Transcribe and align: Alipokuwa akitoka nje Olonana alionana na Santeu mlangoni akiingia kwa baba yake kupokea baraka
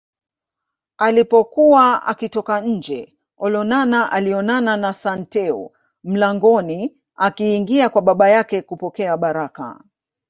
Alipokuwa 0.97 2.05
akitoka 2.05 2.61
nje 2.61 3.13
Olonana 3.37 4.11
alionana 4.11 4.77
na 4.77 4.93
Santeu 4.93 5.71
mlangoni 6.03 6.97
akiingia 7.15 7.89
kwa 7.89 8.01
baba 8.01 8.29
yake 8.29 8.61
kupokea 8.61 9.17
baraka 9.17 9.83